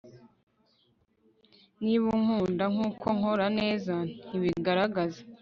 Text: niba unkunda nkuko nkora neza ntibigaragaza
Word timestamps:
niba 1.83 2.07
unkunda 2.17 2.65
nkuko 2.73 3.05
nkora 3.17 3.45
neza 3.59 3.95
ntibigaragaza 4.27 5.21